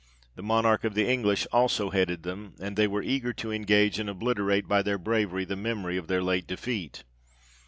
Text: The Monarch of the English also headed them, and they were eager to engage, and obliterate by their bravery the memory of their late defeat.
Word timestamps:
The 0.33 0.41
Monarch 0.41 0.83
of 0.83 0.95
the 0.95 1.07
English 1.07 1.45
also 1.51 1.91
headed 1.91 2.23
them, 2.23 2.55
and 2.59 2.75
they 2.75 2.87
were 2.87 3.03
eager 3.03 3.33
to 3.33 3.51
engage, 3.51 3.99
and 3.99 4.09
obliterate 4.09 4.67
by 4.67 4.81
their 4.81 4.97
bravery 4.97 5.45
the 5.45 5.55
memory 5.55 5.95
of 5.95 6.07
their 6.07 6.23
late 6.23 6.47
defeat. 6.47 7.03